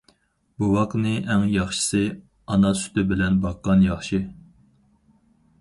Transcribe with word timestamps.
بوۋاقنى 0.61 1.11
ئەڭ 1.33 1.43
ياخشىسى 1.57 2.01
ئانا 2.47 2.71
سۈتى 2.81 3.07
بىلەن 3.13 3.39
باققان 3.45 3.87
ياخشى. 3.91 4.23